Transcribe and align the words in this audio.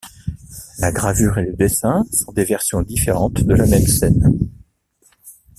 La 0.79 0.91
gravure 0.91 1.37
et 1.37 1.45
le 1.45 1.53
dessin 1.53 2.03
sont 2.11 2.31
des 2.31 2.43
versions 2.43 2.81
différentes 2.81 3.43
de 3.43 3.53
la 3.53 3.67
même 3.67 3.85
scène. 3.85 4.33